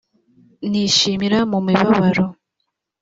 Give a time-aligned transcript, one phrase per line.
[0.69, 2.25] nishimira mu mibabaro